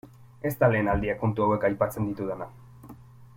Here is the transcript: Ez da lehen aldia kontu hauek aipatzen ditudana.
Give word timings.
Ez 0.49 0.51
da 0.63 0.69
lehen 0.75 0.89
aldia 0.93 1.17
kontu 1.19 1.45
hauek 1.47 1.67
aipatzen 1.69 2.09
ditudana. 2.09 2.49